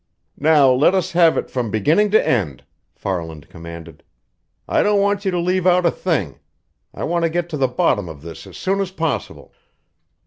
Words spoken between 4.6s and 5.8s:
"I don't want you to leave